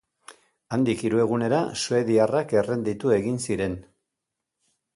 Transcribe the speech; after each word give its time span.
Handik 0.77 1.03
hiru 1.07 1.19
egunera 1.23 1.59
suediarrak 1.81 2.55
errenditu 2.63 3.13
egin 3.19 3.39
ziren. 3.49 3.77